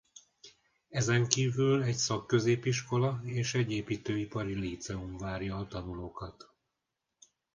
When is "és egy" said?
3.23-3.71